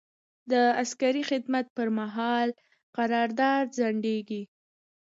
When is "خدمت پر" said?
1.29-1.87